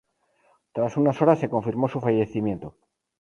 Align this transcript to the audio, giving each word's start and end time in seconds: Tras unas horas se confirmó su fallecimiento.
Tras 0.73 0.97
unas 0.97 1.21
horas 1.21 1.37
se 1.37 1.47
confirmó 1.47 1.87
su 1.87 2.01
fallecimiento. 2.01 2.73